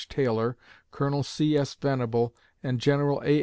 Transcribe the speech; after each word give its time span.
Taylor, 0.09 0.57
Colonel 0.89 1.21
C. 1.21 1.55
S. 1.55 1.75
Venable, 1.75 2.33
and 2.63 2.79
General 2.81 3.21
A. 3.23 3.39